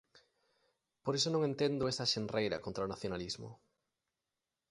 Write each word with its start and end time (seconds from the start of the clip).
Por 1.03 1.13
iso 1.19 1.29
non 1.31 1.47
entendo 1.49 1.89
esa 1.91 2.09
xenreira 2.13 2.61
contra 2.65 2.85
o 2.85 2.91
nacionalismo. 2.93 3.49